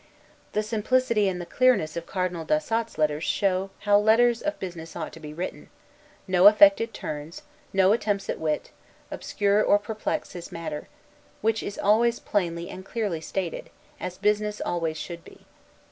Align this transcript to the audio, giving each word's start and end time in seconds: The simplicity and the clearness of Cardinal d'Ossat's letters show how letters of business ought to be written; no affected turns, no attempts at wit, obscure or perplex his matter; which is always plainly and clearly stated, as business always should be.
The 0.53 0.63
simplicity 0.63 1.27
and 1.29 1.39
the 1.39 1.45
clearness 1.45 1.95
of 1.95 2.07
Cardinal 2.07 2.43
d'Ossat's 2.43 2.97
letters 2.97 3.23
show 3.23 3.69
how 3.81 3.99
letters 3.99 4.41
of 4.41 4.57
business 4.57 4.95
ought 4.95 5.13
to 5.13 5.19
be 5.19 5.31
written; 5.31 5.69
no 6.27 6.47
affected 6.47 6.91
turns, 6.91 7.43
no 7.71 7.91
attempts 7.93 8.27
at 8.27 8.39
wit, 8.39 8.71
obscure 9.11 9.61
or 9.63 9.77
perplex 9.77 10.31
his 10.33 10.51
matter; 10.51 10.87
which 11.41 11.61
is 11.61 11.77
always 11.77 12.17
plainly 12.19 12.67
and 12.67 12.83
clearly 12.83 13.21
stated, 13.21 13.69
as 13.99 14.17
business 14.17 14.59
always 14.59 14.97
should 14.97 15.23
be. 15.23 15.45